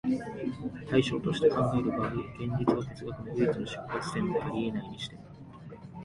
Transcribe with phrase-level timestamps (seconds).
[0.89, 2.21] 対象として考える場合、現
[2.57, 5.21] 実は哲学の唯一の出発点であり得ないにしても、